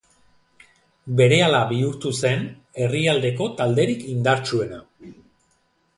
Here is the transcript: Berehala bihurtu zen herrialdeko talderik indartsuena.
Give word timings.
Berehala 1.19 1.59
bihurtu 1.73 2.13
zen 2.29 2.43
herrialdeko 2.85 3.51
talderik 3.61 4.03
indartsuena. 4.17 4.85